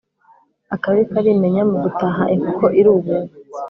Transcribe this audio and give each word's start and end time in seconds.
Akabi 0.75 1.01
karimenya 1.11 1.63
mu 1.69 1.77
gutaha 1.83 2.23
inkoko 2.33 2.65
irububa 2.79 3.15